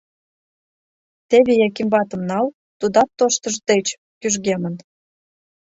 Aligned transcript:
Теве 1.29 1.53
Яким 1.67 1.87
ватым 1.93 2.21
нал, 2.29 2.45
тудат 2.79 3.09
тоштыж 3.17 3.55
деч 3.69 3.85
кӱжгемын. 4.19 4.75